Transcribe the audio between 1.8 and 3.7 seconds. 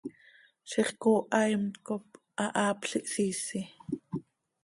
cop hahaapl ihsiisi!